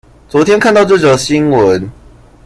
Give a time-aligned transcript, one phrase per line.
[0.27, 1.89] 昨天看到這則新聞